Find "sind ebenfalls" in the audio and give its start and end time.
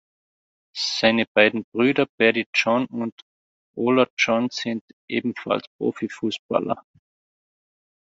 4.49-5.67